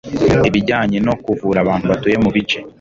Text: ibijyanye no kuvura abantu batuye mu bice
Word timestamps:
ibijyanye 0.49 0.97
no 1.07 1.13
kuvura 1.23 1.57
abantu 1.63 1.85
batuye 1.91 2.17
mu 2.23 2.29
bice 2.35 2.59